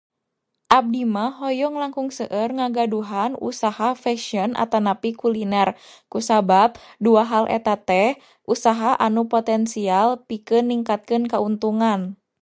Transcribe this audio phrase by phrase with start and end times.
[0.75, 5.69] Abdi mah hoyong langkung seueur ngagaduhan usaha fesyen atanapi kuliner,
[6.13, 6.71] kusabab
[7.05, 8.09] dua hal etateh
[8.53, 12.01] usaha anu potensial pikeun ningkatkeun kauntungan.